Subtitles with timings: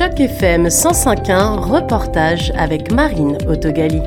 [0.00, 4.00] Choc FM 105.1, reportage avec Marine Autogali.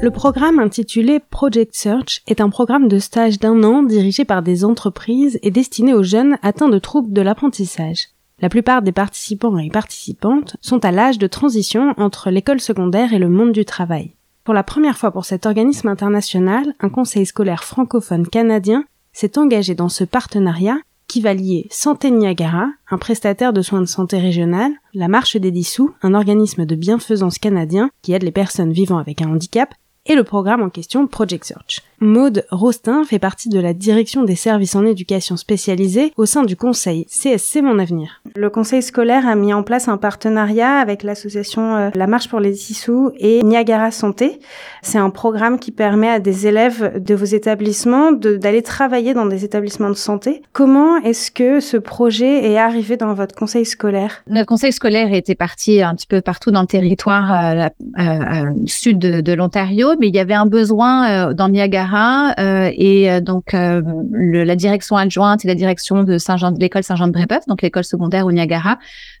[0.00, 4.64] Le programme intitulé Project Search est un programme de stage d'un an dirigé par des
[4.64, 8.08] entreprises et destiné aux jeunes atteints de troubles de l'apprentissage.
[8.40, 13.20] La plupart des participants et participantes sont à l'âge de transition entre l'école secondaire et
[13.20, 14.16] le monde du travail.
[14.42, 18.82] Pour la première fois pour cet organisme international, un conseil scolaire francophone canadien
[19.12, 20.78] s'est engagé dans ce partenariat
[21.08, 25.50] qui va lier Santé Niagara, un prestataire de soins de santé régional, la Marche des
[25.50, 29.74] Dissous, un organisme de bienfaisance canadien qui aide les personnes vivant avec un handicap,
[30.06, 31.82] et le programme en question Project Search.
[32.00, 36.54] Maude Rostin fait partie de la direction des services en éducation spécialisée au sein du
[36.54, 38.20] conseil CSC Mon Avenir.
[38.34, 42.40] Le conseil scolaire a mis en place un partenariat avec l'association euh, La Marche pour
[42.40, 44.40] les Dissous et Niagara Santé.
[44.82, 49.44] C'est un programme qui permet à des élèves de vos établissements d'aller travailler dans des
[49.44, 50.42] établissements de santé.
[50.52, 54.22] Comment est-ce que ce projet est arrivé dans votre conseil scolaire?
[54.28, 58.98] Notre conseil scolaire était parti un petit peu partout dans le territoire euh, euh, sud
[58.98, 63.54] de, de l'Ontario, mais il y avait un besoin dans Niagara euh, et euh, donc
[63.54, 68.32] euh, la direction adjointe et la direction de Saint-Jean l'école Saint-Jean-de-Brébeuf, donc l'école secondaire au
[68.32, 68.78] Niagara,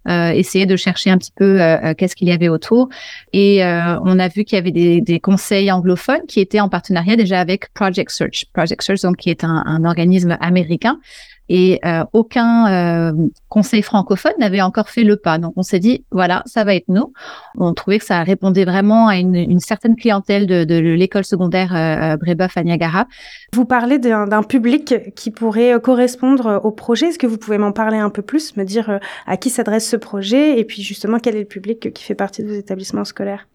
[0.08, 1.58] essayaient de chercher un petit peu
[1.98, 2.88] qu'est-ce qu'il y avait autour.
[3.32, 7.16] Et on a vu qu'il y avait des, des, conseils anglophones qui étaient en partenariat
[7.16, 8.44] déjà avec Project Search.
[8.52, 11.00] Project Search, donc qui est un, un organisme américain
[11.48, 13.12] et euh, aucun euh,
[13.48, 15.38] conseil francophone n'avait encore fait le pas.
[15.38, 17.12] Donc on s'est dit voilà, ça va être nous.
[17.56, 21.74] On trouvait que ça répondait vraiment à une, une certaine clientèle de, de l'école secondaire
[21.74, 23.06] euh, Brébeuf à Niagara.
[23.52, 27.06] Vous parlez d'un public qui pourrait correspondre au projet.
[27.06, 29.96] Est-ce que vous pouvez m'en parler un peu plus, me dire à qui s'adresse ce
[29.96, 33.46] projet et puis justement quel est le public qui fait partie de vos établissements scolaires?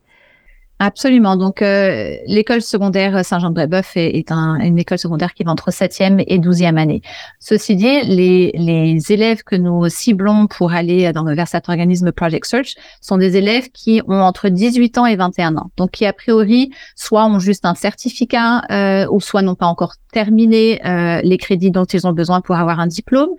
[0.84, 1.36] Absolument.
[1.38, 6.24] Donc, euh, l'école secondaire Saint-Jean-de-Brébeuf est, est un, une école secondaire qui va entre 7e
[6.26, 7.04] et 12e année.
[7.40, 12.48] Ceci dit, les, les élèves que nous ciblons pour aller dans, vers cet organisme Project
[12.48, 15.70] Search sont des élèves qui ont entre 18 ans et 21 ans.
[15.78, 19.94] Donc, qui, a priori, soit ont juste un certificat euh, ou soit n'ont pas encore
[20.12, 23.30] terminé euh, les crédits dont ils ont besoin pour avoir un diplôme.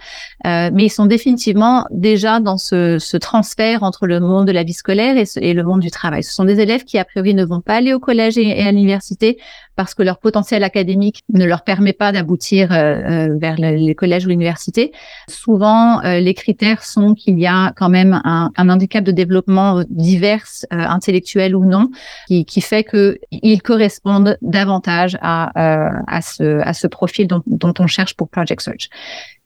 [0.47, 4.63] Euh, mais ils sont définitivement déjà dans ce, ce, transfert entre le monde de la
[4.63, 6.25] vie scolaire et, et le monde du travail.
[6.25, 8.71] Ce sont des élèves qui, a priori, ne vont pas aller au collège et, à
[8.73, 9.39] l'université
[9.77, 14.27] parce que leur potentiel académique ne leur permet pas d'aboutir euh, euh, vers les collèges
[14.27, 14.93] ou l'université.
[15.29, 20.45] Souvent, euh, les critères sont qu'il y a quand même un, handicap de développement divers,
[20.71, 21.91] intellectuel ou non,
[22.29, 28.89] qui, qui fait qu'ils correspondent davantage à, ce, profil dont, on cherche pour Project Search.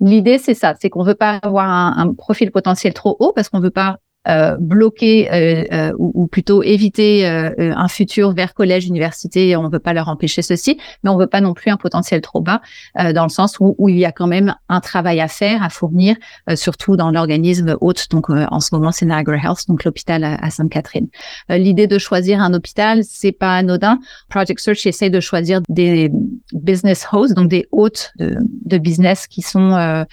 [0.01, 3.49] L'idée, c'est ça, c'est qu'on veut pas avoir un, un, profil potentiel trop haut parce
[3.49, 3.97] qu'on veut pas
[4.29, 9.57] euh, bloquer euh, euh, ou, plutôt éviter un futur vers collège, université.
[9.57, 12.21] On ne veut pas leur empêcher ceci, mais on veut pas non plus un potentiel
[12.21, 12.61] trop bas
[13.15, 15.69] dans le sens où, où, il y a quand même un travail à faire, à
[15.69, 16.17] fournir,
[16.55, 18.07] surtout dans l'organisme hôte.
[18.11, 21.09] Donc en ce moment, c'est Niagara Health, donc l'hôpital à, Sainte-Catherine.
[21.49, 23.99] L'idée de choisir un hôpital, c'est pas anodin.
[24.29, 26.11] Project Search essaye de choisir des
[26.53, 30.05] business hosts, donc des hôtes de, de business qui sont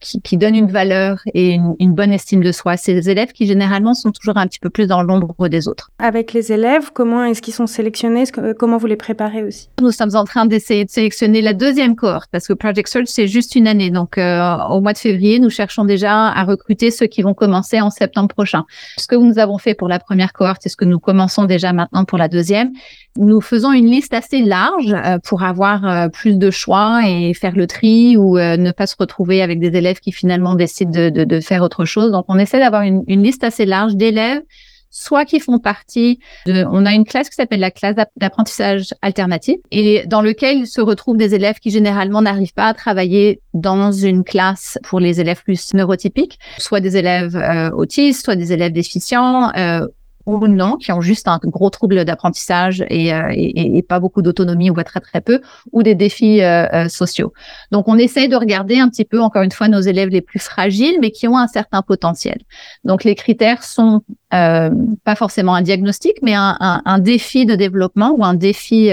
[0.00, 2.76] qui, qui donnent une valeur et une, une, bonne estime de soi.
[2.76, 5.90] C'est des élèves qui généralement sont toujours un petit peu plus dans l'ombre des autres.
[5.98, 8.26] Avec les élèves, comment est-ce qu'ils sont sélectionnés?
[8.26, 9.68] Que, Comment vous les préparez aussi?
[9.80, 13.26] Nous sommes en train d'essayer de sélectionner la deuxième cohorte parce que Project Search c'est
[13.26, 13.90] juste une année.
[13.90, 17.80] Donc euh, au mois de février, nous cherchons déjà à recruter ceux qui vont commencer
[17.80, 18.64] en septembre prochain.
[18.96, 21.72] Ce que nous avons fait pour la première cohorte et ce que nous commençons déjà
[21.72, 22.72] maintenant pour la deuxième,
[23.18, 27.54] nous faisons une liste assez large euh, pour avoir euh, plus de choix et faire
[27.54, 31.40] le tri ou ne pas se retrouver avec des élèves qui finalement décident de, de,
[31.40, 32.12] faire autre chose.
[32.12, 34.42] Donc, on essaie d'avoir une, une liste assez large d'élèves
[34.90, 39.56] soit qui font partie de, on a une classe qui s'appelle la classe d'apprentissage alternatif
[39.70, 44.24] et dans lequel se retrouvent des élèves qui généralement n'arrivent pas à travailler dans une
[44.24, 49.52] classe pour les élèves plus neurotypiques, soit des élèves euh, autistes, soit des élèves déficients,
[49.56, 49.86] euh,
[50.28, 54.74] ou non, qui ont juste un gros trouble d'apprentissage et, euh, pas beaucoup d'autonomie ou
[54.82, 55.40] très très peu,
[55.72, 57.32] ou des défis euh, euh, sociaux.
[57.72, 60.38] Donc on essaye de regarder un petit peu, encore une fois, nos élèves les plus
[60.38, 62.38] fragiles, mais qui ont un certain potentiel.
[62.84, 68.34] Donc les critères sont pas forcément un diagnostic, mais un, défi de développement ou un
[68.34, 68.90] défi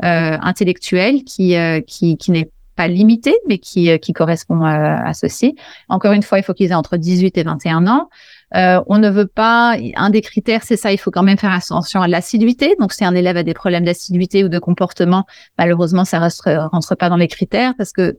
[0.00, 1.56] intellectuel qui,
[1.88, 5.56] qui, qui n'est pas limité, mais qui, qui correspond à, à, ceci.
[5.88, 8.08] Encore une fois, il faut qu'ils aient entre 18 et 21 ans.
[8.54, 11.52] Euh, on ne veut pas, un des critères, c'est ça, il faut quand même faire
[11.52, 12.76] attention à l'assiduité.
[12.78, 15.24] Donc, si un élève a des problèmes d'assiduité ou de comportement,
[15.58, 18.18] malheureusement, ça ne rentre pas dans les critères parce que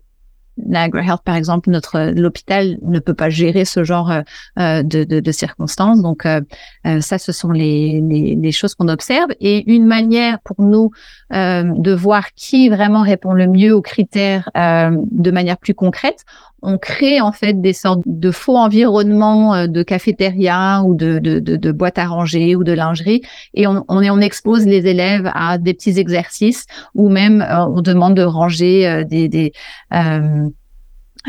[0.65, 5.19] Niagara Health, par exemple, notre l'hôpital ne peut pas gérer ce genre euh, de, de,
[5.19, 6.01] de, circonstances.
[6.01, 6.41] Donc, euh,
[6.85, 9.29] euh, ça, ce sont les, les, les choses qu'on observe.
[9.39, 10.91] Et une manière pour nous
[11.33, 16.25] euh, de voir qui vraiment répond le mieux aux critères de manière plus concrète,
[16.61, 21.39] on crée en fait des sortes de faux environnements euh, de cafétéria ou de, de,
[21.39, 23.21] de, de boîte à ranger ou de lingerie
[23.53, 26.65] et on, on, on, expose les élèves à des petits exercices
[26.95, 29.51] ou même euh, on demande de ranger euh, des, des
[29.93, 30.49] euh,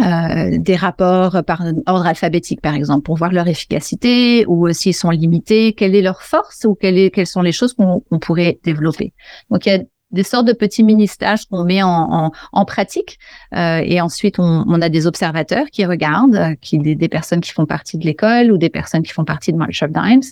[0.00, 5.10] euh, des rapports par ordre alphabétique, par exemple, pour voir leur efficacité ou s'ils sont
[5.10, 9.12] limités, quelle est leur force ou quelles sont les choses qu'on pourrait développer.
[9.50, 13.18] Donc, il y a des sortes de petits mini-stages qu'on met en, en, en pratique.
[13.54, 17.40] Euh, et ensuite, on, on, a des observateurs qui regardent, euh, qui des, des, personnes
[17.40, 20.22] qui font partie de l'école ou des personnes qui font partie de March of Dimes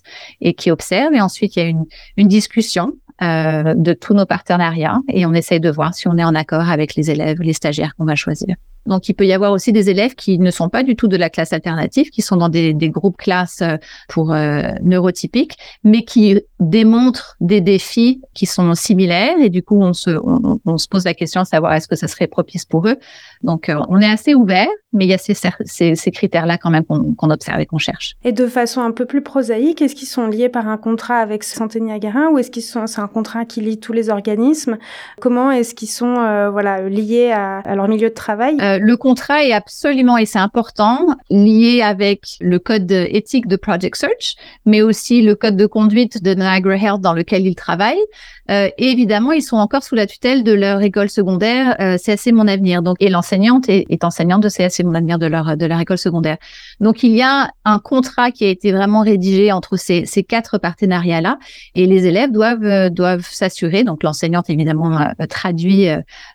[0.41, 1.15] et qui observent.
[1.15, 1.85] Et ensuite, il y a une,
[2.17, 2.93] une discussion
[3.23, 6.69] euh, de tous nos partenariats et on essaye de voir si on est en accord
[6.69, 8.57] avec les élèves, les stagiaires qu'on va choisir.
[8.87, 11.17] Donc, il peut y avoir aussi des élèves qui ne sont pas du tout de
[11.17, 13.77] la classe alternative, qui sont dans des, des groupes classes euh,
[14.09, 19.37] pour euh, neurotypiques, mais qui démontrent des défis qui sont similaires.
[19.41, 21.97] Et du coup, on se, on, on se pose la question de savoir est-ce que
[21.97, 22.97] ça serait propice pour eux.
[23.43, 25.35] Donc, euh, on est assez ouvert, mais il y a ces,
[25.65, 28.17] ces, ces critères-là quand même qu'on qu observe et qu'on cherche.
[28.25, 31.45] Et de façon un peu plus prosaïque, est-ce qu'ils sont liés par un contrat avec
[31.45, 34.79] Santé Niagara ou est-ce qu'ils sont c'est un contrat qui lie tous les organismes?
[35.21, 38.57] Comment est-ce qu'ils sont euh, voilà liés à, à, leur milieu de travail?
[38.77, 43.97] Euh, Le contrat est absolument et c'est important lié avec le code éthique de Project
[43.97, 47.97] Search, mais aussi le code de conduite de Niagara Health dans lequel ils travaillent.
[48.51, 52.33] Euh, et évidemment, ils sont encore sous la tutelle de leur école secondaire euh, CSC
[52.33, 52.83] Mon Avenir.
[52.83, 56.37] Donc, et l'enseignante est, enseignante de CSC Mon Avenir de leur de leur école secondaire.
[56.81, 60.59] Donc, il y a un contrat qui a été vraiment rédigé entre ces, ces quatre
[60.59, 61.39] partenariats là,
[61.75, 63.85] et les élèves doivent euh, doivent s'assurer.
[63.85, 65.89] Donc, l'enseignante évidemment traduit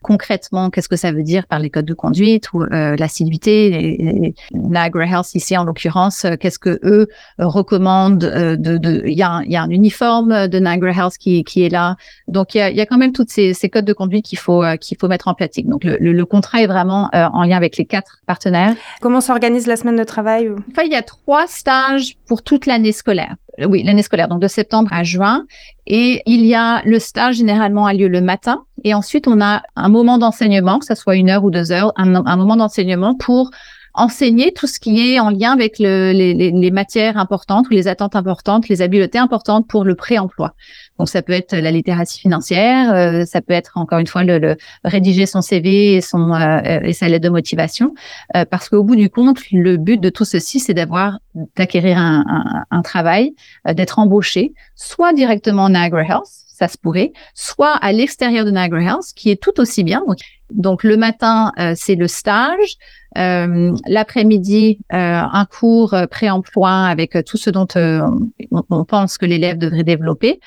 [0.03, 2.11] concrètement qu'est-ce que ça veut dire par les codes de conduite
[2.53, 4.33] ou l'assiduité.
[4.53, 7.07] Niagara Health ici en l'occurrence, qu'est-ce que eux
[7.39, 11.17] recommandent de, de il y a un, il y a un uniforme de Niagara Health
[11.17, 11.95] qui qui est là
[12.27, 14.37] donc, il y a, y a, quand même toutes ces, ces codes de conduite qu'il
[14.37, 15.67] faut, euh, qu'il faut mettre en pratique.
[15.67, 18.73] Donc, le, le, le contrat est vraiment euh, en lien avec les quatre partenaires.
[19.01, 20.55] Comment s'organise la semaine de travail ou...
[20.71, 23.35] Enfin, il y a trois stages pour toute l'année scolaire.
[23.59, 25.45] Euh, oui, l'année scolaire, donc de septembre à juin.
[25.87, 28.63] Et il y a le stage généralement a lieu le matin.
[28.83, 31.91] Et ensuite, on a un moment d'enseignement, que ce soit une heure ou deux heures,
[31.95, 33.51] un, moment d'enseignement pour
[33.93, 37.73] enseigner tout ce qui est en lien avec le, les, les, les, matières importantes ou
[37.73, 40.53] les attentes importantes, les habiletés importantes pour le pré-emploi.
[41.01, 44.37] Donc ça peut être la littératie financière, euh, ça peut être encore une fois le,
[44.37, 47.95] le rédiger son CV et son euh, et sa lettre de motivation,
[48.35, 51.17] euh, parce qu'au bout du compte, le but de tout ceci, c'est d'avoir
[51.55, 53.33] d'acquérir un, un, un, travail,
[53.67, 56.29] euh, d'être embauché, soit directement en Niagara Health,
[56.61, 60.03] ça se pourrait, soit à l'extérieur de Niagara Health, qui est tout aussi bien.
[60.07, 60.19] Donc,
[60.51, 62.75] donc le matin, euh, c'est le stage.
[63.17, 68.29] Euh, L'après-midi, euh, un cours pré-emploi avec tout ce dont on,
[68.69, 70.39] on, pense que l'élève devrait développer,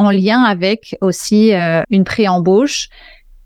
[0.00, 1.52] en lien avec aussi
[1.90, 2.88] une pré-embauche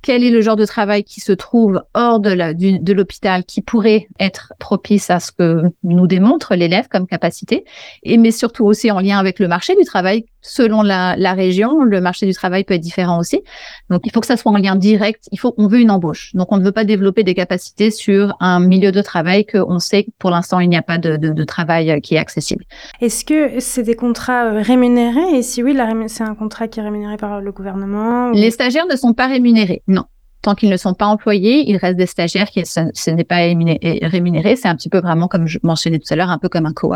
[0.05, 4.53] quel est le genre de travail qui se trouve hors de l'hôpital qui pourrait être
[4.61, 7.65] propice à ce que nous démontre l'élève comme capacité,
[8.03, 10.27] et mais surtout aussi en lien avec le marché du travail.
[10.47, 13.43] Selon la, la, région, le marché du travail peut être différent aussi.
[13.89, 15.27] Donc, il faut que ça soit en lien direct.
[15.33, 16.33] Il faut qu'on veut une embauche.
[16.35, 19.79] Donc, on ne veut pas développer des capacités sur un milieu de travail que on
[19.79, 22.65] sait que pour l'instant il n'y a pas de, de, de, travail qui est accessible.
[23.01, 25.39] Est-ce que c'est des contrats euh, rémunérés?
[25.39, 25.77] Et si oui,
[26.09, 28.35] c'est un contrat qui est rémunéré par le gouvernement ou...
[28.35, 29.83] Les stagiaires ne sont pas rémunérés.
[29.89, 30.05] Non
[30.45, 33.37] tant qu'ils ne sont pas employés, il reste des stagiaires qui ce, ce n'est pas
[33.37, 34.57] rémunéré.
[34.57, 36.73] C'est un petit peu vraiment comme je mentionnais tout à l'heure, un peu comme un
[36.73, 36.95] coop.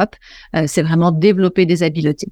[0.54, 2.28] Euh, c'est vraiment développer des habiletés.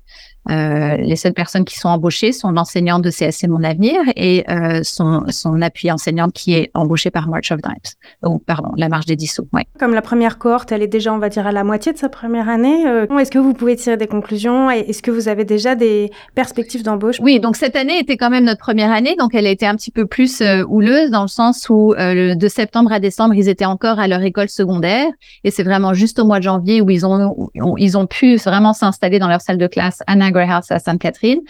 [0.49, 4.80] Euh, les seules personnes qui sont embauchées sont l'enseignante de CSC Mon Avenir et euh,
[4.85, 7.75] son, son appui enseignante qui est embauchée par March of Dimes.
[8.23, 9.49] Ou pardon, la marche des dissous.
[9.52, 9.64] Ouais.
[9.80, 12.08] Comme la première cohorte, elle est déjà, on va dire, à la moitié de sa
[12.08, 12.85] première année.
[13.18, 16.82] Est-ce que vous pouvez tirer des conclusions et Est-ce que vous avez déjà des perspectives
[16.82, 17.16] d'embauche?
[17.20, 19.75] Oui, donc cette année était quand même notre première année, donc elle a été un
[19.75, 20.62] petit peu plus euh,
[21.10, 24.48] dans le sens où euh, de septembre à décembre, ils étaient encore à leur école
[24.48, 25.06] secondaire
[25.44, 28.72] et c'est vraiment juste au mois de janvier où ils ont ils ont pu vraiment
[28.72, 31.40] s'installer dans leur salle de classe à House à Sainte-Catherine.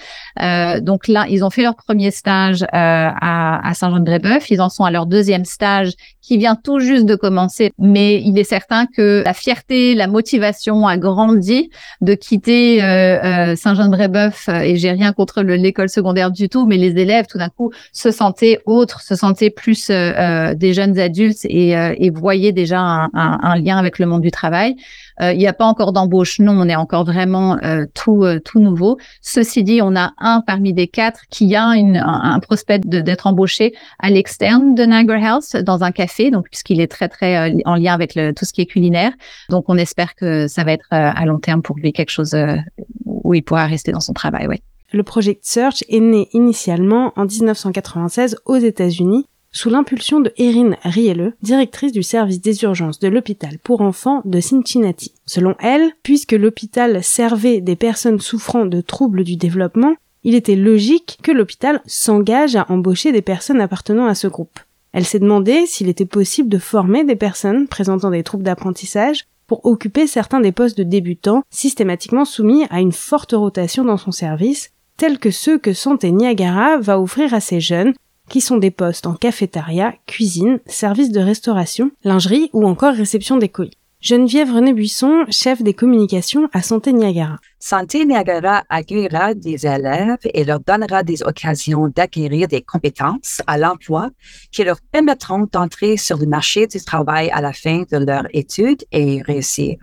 [0.43, 4.51] Euh, donc là, ils ont fait leur premier stage euh, à, à Saint-Jean-de-Brébeuf.
[4.51, 5.93] Ils en sont à leur deuxième stage
[6.27, 7.73] qui vient tout juste de commencer.
[7.79, 13.57] Mais il est certain que la fierté, la motivation a grandi de quitter euh, euh
[13.57, 14.49] Saint-Jean-de-Brébeuf.
[14.49, 18.11] Et j'ai rien contre l'école secondaire du tout, mais les élèves, tout d'un coup, se
[18.11, 23.57] sentaient autres, se sentaient plus euh, des jeunes adultes et, et voyaient déjà un, un,
[23.57, 24.75] lien avec le monde du travail.
[25.21, 27.59] Il n'y a pas encore d'embauche, non, on est encore vraiment
[27.95, 28.99] tout, tout nouveau.
[29.23, 33.27] Ceci dit, on a un parmi des quatre qui a une, un, un prospect d'être
[33.27, 37.59] embauché à l'externe de Niagara Health dans un café, donc puisqu'il est très très euh,
[37.65, 39.13] en lien avec le, tout ce qui est culinaire.
[39.49, 42.35] Donc on espère que ça va être euh, à long terme pour lui quelque chose
[42.35, 42.57] euh,
[43.05, 44.47] où il pourra rester dans son travail.
[44.47, 44.61] Ouais.
[44.93, 51.33] Le Project Search est né initialement en 1996 aux États-Unis sous l'impulsion de Erin Rielleux,
[51.41, 55.15] directrice du service des urgences de l'hôpital pour enfants de Cincinnati.
[55.25, 59.95] Selon elle, puisque l'hôpital servait des personnes souffrant de troubles du développement,
[60.25, 64.61] il était logique que l'hôpital s'engage à embaucher des personnes appartenant à ce groupe.
[64.93, 69.65] Elle s'est demandé s'il était possible de former des personnes présentant des troubles d'apprentissage pour
[69.65, 74.73] occuper certains des postes de débutants systématiquement soumis à une forte rotation dans son service,
[74.99, 77.95] tels que ceux que Santé Niagara va offrir à ces jeunes,
[78.29, 83.49] qui sont des postes en cafétéria, cuisine, service de restauration, lingerie ou encore réception des
[83.49, 83.79] colis.
[84.03, 87.39] Geneviève René Buisson, chef des communications à Santé Niagara.
[87.59, 94.11] Santé Niagara accueillera des élèves et leur donnera des occasions d'acquérir des compétences à l'emploi
[94.53, 98.85] qui leur permettront d'entrer sur le marché du travail à la fin de leur étude
[98.93, 99.77] et réussir.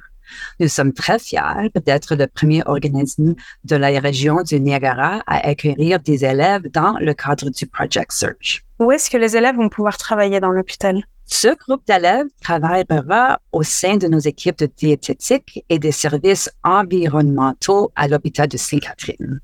[0.60, 6.00] Nous sommes très fiers d'être le premier organisme de la région du Niagara à accueillir
[6.00, 8.64] des élèves dans le cadre du Project Search.
[8.80, 11.04] Où est-ce que les élèves vont pouvoir travailler dans l'hôpital?
[11.26, 17.92] Ce groupe d'élèves travaillera au sein de nos équipes de diététique et des services environnementaux
[17.96, 19.40] à l'hôpital de Sainte-Catherine.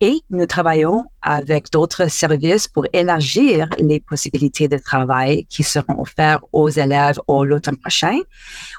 [0.00, 6.44] Et nous travaillons avec d'autres services pour élargir les possibilités de travail qui seront offertes
[6.52, 8.18] aux élèves au l'automne prochain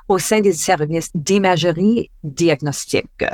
[0.08, 3.26] au sein des services d'imagerie diagnostique.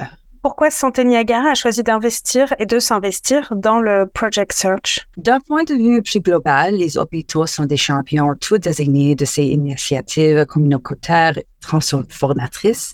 [0.44, 5.08] Pourquoi Santé Niagara a choisi d'investir et de s'investir dans le Project Search?
[5.16, 9.46] D'un point de vue plus global, les hôpitaux sont des champions tout désignés de ces
[9.46, 12.94] initiatives communautaires transformatrices.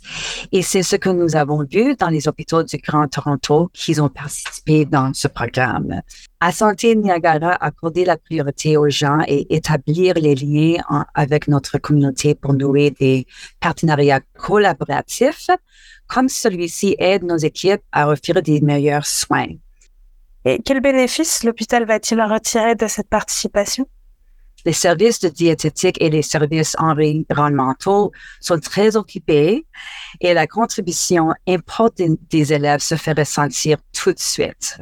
[0.51, 4.09] Et c'est ce que nous avons vu dans les hôpitaux du Grand Toronto qui ont
[4.09, 6.03] participé dans ce programme.
[6.39, 10.83] À Santé Niagara, accorder la priorité aux gens et établir les liens
[11.15, 13.25] avec notre communauté pour nouer des
[13.59, 15.49] partenariats collaboratifs
[16.09, 19.55] comme celui-ci aide nos équipes à offrir des meilleurs soins.
[20.43, 23.87] Et quels bénéfices l'hôpital va-t-il retirer de cette participation?
[24.65, 28.11] Les services de diététique et les services environnementaux
[28.41, 29.65] sont très occupés
[30.19, 34.77] et la contribution importante des élèves se fait ressentir tout de suite.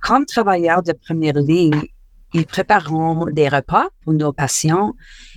[0.00, 1.82] Comme travailleurs de première ligne,
[2.34, 4.94] ils prépareront des repas pour nos patients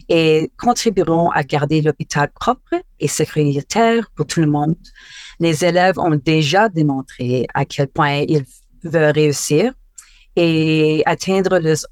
[0.10, 4.76] et contribueront à garder l'hôpital propre et sécuritaire pour tout le monde.
[5.40, 8.46] Les élèves ont déjà démontré à quel point ils
[8.84, 9.74] veulent réussir
[10.36, 11.86] et atteindre leurs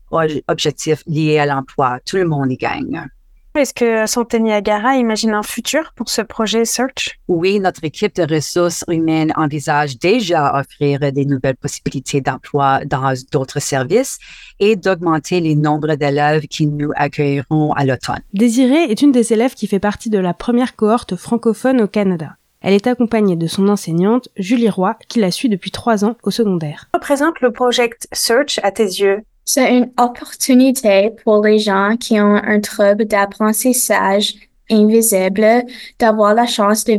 [0.48, 2.00] objectifs liés à l'emploi.
[2.06, 3.08] Tout le monde y gagne.
[3.56, 7.20] Est-ce que Santé Niagara imagine un futur pour ce projet Search?
[7.28, 13.62] Oui, notre équipe de ressources humaines envisage déjà offrir des nouvelles possibilités d'emploi dans d'autres
[13.62, 14.18] services
[14.60, 18.22] et d'augmenter les nombres d'élèves qui nous accueilleront à l'automne.
[18.34, 22.38] Désirée est une des élèves qui fait partie de la première cohorte francophone au Canada.
[22.62, 26.32] Elle est accompagnée de son enseignante, Julie Roy, qui la suit depuis trois ans au
[26.32, 26.90] secondaire.
[26.96, 32.36] Représente le Project Search à tes yeux c'est une opportunité pour les gens qui ont
[32.36, 34.36] un trouble d'apprentissage
[34.72, 35.64] invisible
[36.00, 36.94] d'avoir la chance de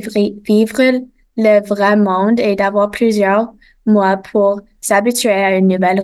[0.44, 1.02] vivre
[1.36, 3.52] le vrai monde et d'avoir plusieurs
[3.86, 6.02] mois pour s'habituer à une nouvelle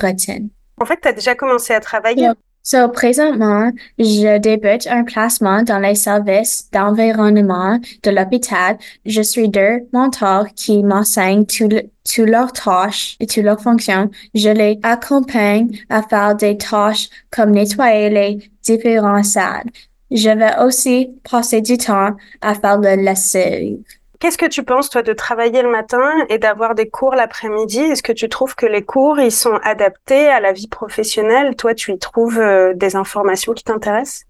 [0.00, 0.48] routine.
[0.80, 2.28] En fait, tu as déjà commencé à travailler?
[2.62, 8.76] So, présentement, je débute un placement dans les services d'environnement de l'hôpital.
[9.06, 11.72] Je suis deux mentors qui m'enseignent toutes
[12.18, 14.10] leurs tâches et toutes leurs fonctions.
[14.34, 19.70] Je les accompagne à faire des tâches comme nettoyer les différentes salles.
[20.10, 23.78] Je vais aussi passer du temps à faire le lessive.
[24.20, 27.80] Qu'est-ce que tu penses, toi, de travailler le matin et d'avoir des cours l'après-midi?
[27.80, 31.56] Est-ce que tu trouves que les cours, ils sont adaptés à la vie professionnelle?
[31.56, 34.26] Toi, tu y trouves euh, des informations qui t'intéressent?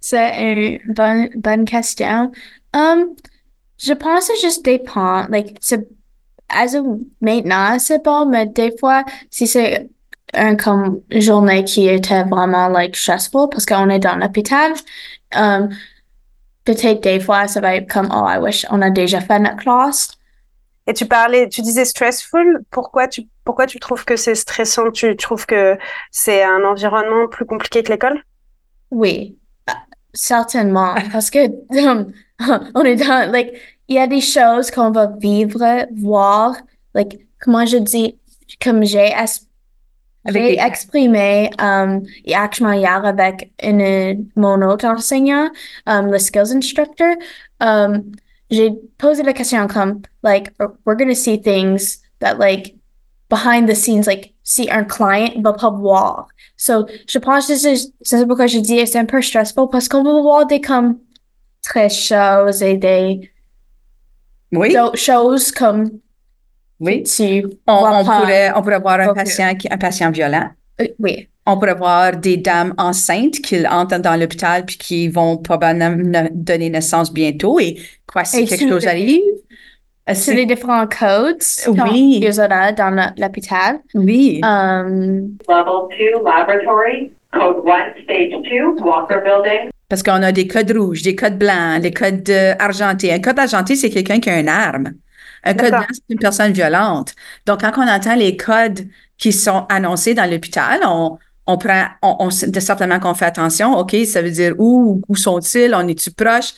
[0.00, 0.94] C'est une
[1.36, 2.32] bonne, question.
[2.72, 3.14] Um,
[3.76, 5.26] je pense que juste dépend.
[5.28, 5.86] Like, c'est,
[7.20, 9.90] maintenant, c'est bon, mais des fois, si c'est
[10.32, 14.72] une comme journée qui était vraiment like stressful parce qu'on est dans l'hôpital,
[15.34, 15.68] um,
[16.64, 19.56] peut-être des fois, ça va être comme, oh, I wish on a déjà fait notre
[19.56, 20.10] classe.
[20.86, 22.64] Et tu parlais, tu disais stressful.
[22.70, 24.90] Pourquoi tu, pourquoi tu trouves que c'est stressant?
[24.90, 25.78] Tu trouves que
[26.10, 28.22] c'est un environnement plus compliqué que l'école?
[28.90, 29.38] Oui,
[30.12, 30.94] certainement.
[31.12, 31.38] Parce que,
[32.74, 33.52] on est dans, like,
[33.88, 36.56] il y a des choses qu'on va vivre, voir,
[36.94, 38.18] like, comment je dis,
[38.62, 39.12] comme j'ai
[40.26, 42.02] j'ai exprimé um,
[42.34, 45.50] actuellement hier avec une, mon autre enseignant,
[45.86, 47.16] um, le skills instructor.
[47.60, 48.12] Um,
[48.50, 50.52] j'ai posé la question comme, like,
[50.84, 52.74] we're going to see things that, like,
[53.28, 56.26] behind the scenes, like, si un client va pas voir.
[56.56, 60.20] So, je pense que c'est pourquoi je dis c'est un peu stressful parce qu'on va
[60.20, 60.98] voir des comme
[61.62, 63.30] très choses et des
[64.52, 64.76] oui.
[64.94, 66.00] choses comme
[66.80, 67.04] oui.
[67.66, 70.48] on, pourrait, on pourrait avoir un patient, qui, un patient violent.
[70.80, 71.28] Euh, oui.
[71.46, 76.70] On pourrait voir des dames enceintes qui entrent dans l'hôpital puis qui vont probablement donner
[76.70, 77.58] naissance bientôt.
[77.60, 77.76] Et
[78.10, 79.20] quoi, si Et quelque chose arrive?
[80.08, 82.20] euh, C'est les différents codes Oui.
[82.22, 83.80] qu'ils ont dans l'hôpital.
[83.94, 84.40] Oui.
[84.44, 89.70] Um, Level 2 laboratory, code 1 stage 2 Walker Building.
[89.88, 93.12] Parce qu'on a des codes rouges, des codes blancs, des codes argentés.
[93.12, 94.92] Un code argenté, c'est quelqu'un qui a une arme.
[95.44, 97.14] Un code blanc, c'est une personne violente.
[97.46, 98.86] Donc, quand on entend les codes
[99.18, 103.76] qui sont annoncés dans l'hôpital, on, on prend, on, on certainement qu'on fait attention.
[103.78, 105.74] OK, ça veut dire où, où sont-ils?
[105.74, 106.52] On est-tu proche?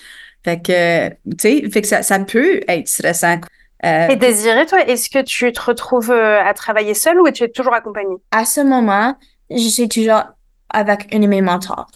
[0.45, 3.39] Fait que, tu sais, fait que ça, ça peut être stressant.
[3.85, 7.45] Euh, Et Désiré, toi, est-ce que tu te retrouves euh, à travailler seule ou tu
[7.45, 8.17] es toujours accompagnée?
[8.31, 9.17] à ce moment,
[9.51, 10.23] je suis toujours
[10.71, 11.89] avec une de mes mentors.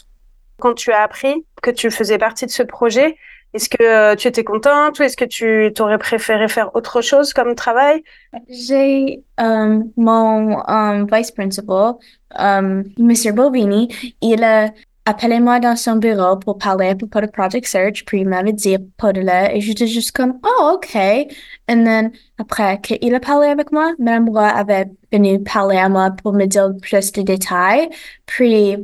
[0.59, 3.17] Quand tu as appris que tu faisais partie de ce projet,
[3.53, 7.33] est-ce que euh, tu étais contente ou est-ce que tu t'aurais préféré faire autre chose
[7.33, 8.03] comme travail?
[8.49, 11.95] J'ai um, mon um, vice principal,
[12.39, 13.33] Mr.
[13.33, 13.89] Bovini,
[14.21, 14.71] il a
[15.07, 18.77] appelé moi dans son bureau pour parler propos de Project Search, puis il m'avait dit
[18.99, 20.95] pas de là, et j'étais juste comme, oh, ok.
[20.97, 21.29] Et
[21.67, 26.33] then, après qu'il a parlé avec moi, Mme Roy avait venu parler à moi pour
[26.33, 27.89] me dire plus de détails,
[28.27, 28.77] puis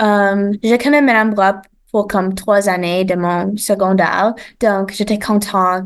[0.00, 1.60] je connais Mme Roy
[1.92, 5.84] pour comme trois années de mon secondaire, donc j'étais contente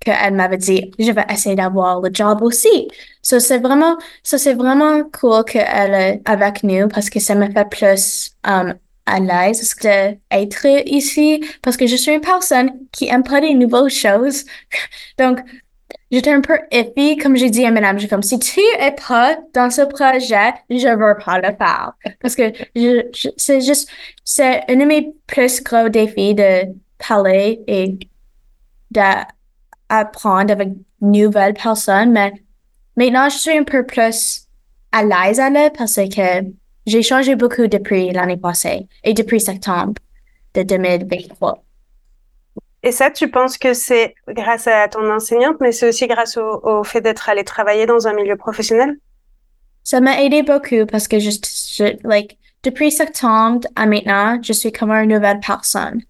[0.00, 2.88] qu'elle m'avait dit, je vais essayer d'avoir le job aussi.
[3.22, 7.50] So, c'est vraiment, ça c'est vraiment cool qu'elle est avec nous parce que ça me
[7.50, 8.74] fait plus um,
[9.06, 13.90] à l'aise d'être ici parce que je suis une personne qui aime pas les nouvelles
[13.90, 14.44] choses.
[15.18, 15.40] Donc,
[16.10, 19.36] j'étais un peu iffy, comme j'ai dit à madame, j'ai comme, si tu es pas
[19.54, 21.92] dans ce projet, je veux pas le faire.
[22.20, 23.88] Parce que je, c'est juste,
[24.24, 27.98] c'est un de mes plus gros défis de parler et
[28.90, 30.68] d'apprendre avec
[31.00, 32.32] nouvelles personnes, mais
[32.96, 34.46] maintenant je suis un peu plus
[34.92, 36.44] à l'aise à l'aise parce que
[36.86, 39.94] j'ai changé beaucoup depuis l'année passée et depuis septembre
[40.54, 41.62] de 2023.
[42.82, 46.60] Et ça, tu penses que c'est grâce à ton enseignante, mais c'est aussi grâce au,
[46.62, 48.98] au fait d'être allé travailler dans un milieu professionnel?
[49.82, 54.72] Ça m'a aidé beaucoup parce que je, je- like, depuis septembre à maintenant, je suis
[54.72, 56.02] comme une nouvelle personne.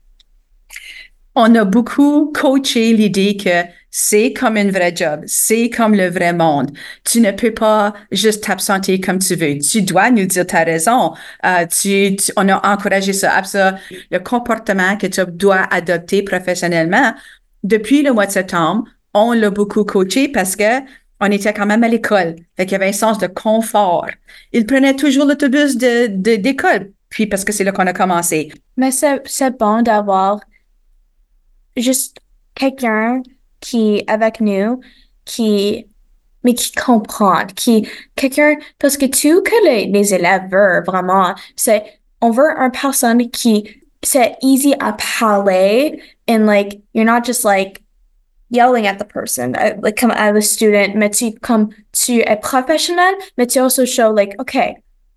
[1.34, 6.32] on a beaucoup coaché l'idée que c'est comme un vrai job, c'est comme le vrai
[6.32, 6.70] monde.
[7.04, 9.58] Tu ne peux pas juste t'absenter comme tu veux.
[9.58, 11.14] Tu dois nous dire ta raison.
[11.44, 13.42] Euh, tu, tu- on a encouragé ça.
[13.42, 13.76] Ça,
[14.10, 17.14] le comportement que tu dois adopter professionnellement.
[17.64, 20.80] Depuis le mois de septembre, on l'a beaucoup coaché parce que
[21.20, 22.36] on était quand même à l'école.
[22.56, 24.06] Fait qu'il y avait un sens de confort.
[24.52, 26.92] Il prenait toujours l'autobus de, de, d'école.
[27.10, 28.52] Puis parce que c'est là qu'on a commencé.
[28.76, 30.40] Mais c'est, c'est bon d'avoir
[31.76, 32.18] juste
[32.54, 33.22] quelqu'un
[33.60, 34.80] qui avec nous,
[35.24, 35.86] qui,
[36.44, 42.00] mais qui comprend, qui, quelqu'un, parce que tout que les, les élèves veulent vraiment, c'est,
[42.20, 43.68] on veut une personne qui,
[44.02, 47.82] c'est easy à parler, and like, you're not just like,
[48.50, 52.36] yelling at the person, uh, like comme as a student, mais tu, comme tu es
[52.36, 54.76] professionnel, mais tu also show like, okay,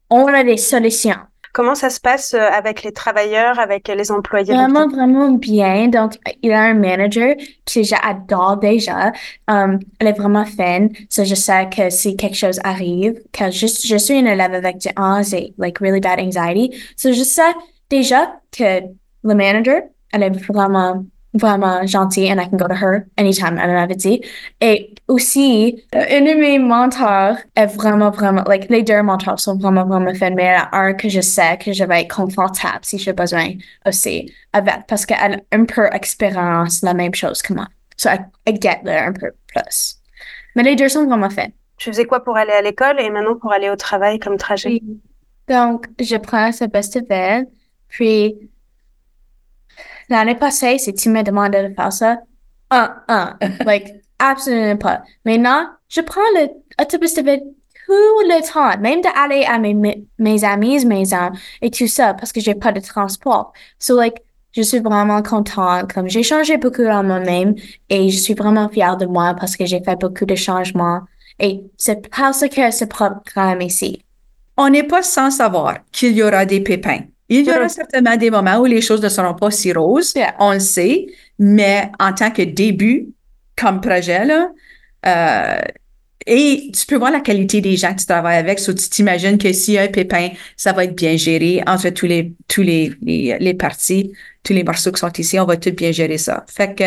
[0.09, 1.19] on a des solutions.
[1.53, 4.53] Comment ça se passe euh, avec les travailleurs, avec les employés?
[4.53, 5.87] Vraiment, vraiment bien.
[5.87, 7.35] Donc, il a un manager
[7.65, 9.11] que j'adore déjà.
[9.47, 10.89] Um, elle est vraiment fine.
[11.09, 14.79] So, je sais que si quelque chose arrive, car je, je suis une élève avec
[14.79, 16.75] du anxiety, like really bad anxiety.
[16.97, 17.53] So, je sais
[17.87, 18.81] déjà que
[19.23, 23.73] le manager, elle est vraiment, vraiment gentille and I can go to her anytime, elle
[23.73, 24.21] m'avait dit.
[24.61, 29.57] Et aussi, euh, une de mes mentors est vraiment, vraiment, like, les deux mentors sont
[29.57, 32.01] vraiment, vraiment fun, mais il y en a un que je sais que je vais
[32.01, 33.49] être confortable si j'ai besoin
[33.85, 37.67] aussi avec, parce qu'elle a un peu expérience la même chose que moi.
[37.97, 39.97] So, I, I get there un peu plus.
[40.55, 41.47] Mais les deux sont vraiment fun.
[41.77, 44.81] Tu faisais quoi pour aller à l'école et maintenant pour aller au travail comme trajet?
[45.49, 47.47] Donc, je prends ce festival,
[47.89, 48.49] puis
[50.09, 52.19] l'année passée, si tu me demandais de faire ça,
[52.71, 53.87] un, un, like,
[54.19, 55.03] absolument pas.
[55.25, 56.49] Maintenant, je prends le
[56.81, 57.43] autobus de ville
[57.85, 60.85] tout le temps, même d'aller à mes, mes, mes amis
[61.61, 63.53] et tout ça, parce que j'ai pas de transport.
[63.79, 67.55] So, like, je suis vraiment contente, comme j'ai changé beaucoup en moi-même
[67.89, 71.01] et je suis vraiment fière de moi parce que j'ai fait beaucoup de changements
[71.39, 74.03] et c'est parce que ce programme ici.
[74.55, 77.01] on n'est pas sans savoir qu'il y aura des pépins.
[77.39, 80.35] Il y aura certainement des moments où les choses ne seront pas si roses, Yeah.
[80.39, 81.05] on le sait,
[81.39, 83.07] mais en tant que début,
[83.55, 84.49] comme projet, là,
[85.05, 85.61] euh,
[86.25, 89.37] et tu peux voir la qualité des gens que tu travailles avec, so tu t'imagines
[89.37, 92.61] que s'il y a un pépin, ça va être bien géré entre tous les, tous
[92.61, 96.17] les, les, les parties, tous les morceaux qui sont ici, on va tout bien gérer
[96.17, 96.45] ça.
[96.47, 96.83] Fait que,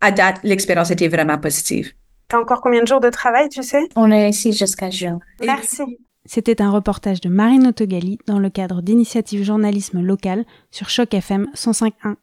[0.00, 1.92] à date, l'expérience était vraiment positive.
[2.26, 3.82] T'as encore combien de jours de travail, tu sais?
[3.94, 5.20] On est ici jusqu'à juin.
[5.44, 5.82] Merci.
[6.24, 11.48] C'était un reportage de Marine Autogali dans le cadre d'initiatives journalisme local sur Choc FM
[11.54, 12.14] 105.1.